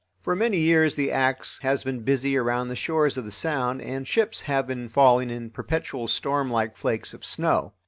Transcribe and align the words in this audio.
For 0.23 0.35
many 0.35 0.57
years 0.57 0.95
the 0.95 1.11
axe 1.11 1.59
has 1.61 1.83
been 1.83 1.99
busy 1.99 2.35
around 2.35 2.69
the 2.69 2.75
shores 2.75 3.17
of 3.17 3.23
the 3.25 3.29
Sound 3.29 3.83
and 3.83 4.07
ships 4.07 4.41
have 4.41 4.65
been 4.65 4.89
falling 4.89 5.29
in 5.29 5.51
perpetual 5.51 6.07
storm 6.07 6.49
like 6.49 6.75
flakes 6.75 7.13
of 7.13 7.23
snow. 7.23 7.73